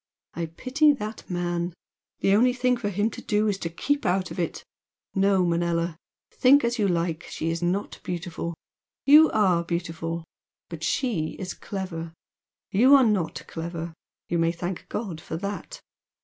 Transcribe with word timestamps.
I 0.33 0.47
pity 0.47 0.93
that 0.93 1.29
man! 1.29 1.75
The 2.21 2.33
only 2.33 2.53
thing 2.53 2.75
for 2.75 2.89
him 2.89 3.11
to 3.11 3.21
do 3.21 3.47
is 3.47 3.59
to 3.59 3.69
keep 3.69 4.03
out 4.03 4.31
of 4.31 4.39
it! 4.39 4.63
No, 5.13 5.45
Manella! 5.45 5.95
think 6.31 6.63
as 6.63 6.79
you 6.79 6.87
like, 6.87 7.25
she 7.29 7.51
is 7.51 7.61
not 7.61 7.99
beautiful. 8.01 8.55
You 9.05 9.29
ARE 9.29 9.63
beautiful. 9.63 10.23
But 10.69 10.83
SHE 10.83 11.35
is 11.37 11.53
clever, 11.53 12.13
You 12.71 12.95
are 12.95 13.03
NOT 13.05 13.43
clever. 13.45 13.93
You 14.27 14.39
may 14.39 14.51
thank 14.51 14.87
God 14.89 15.21
for 15.21 15.37
that! 15.37 15.79